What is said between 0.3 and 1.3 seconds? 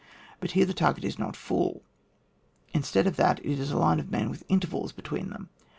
But here the tar« get is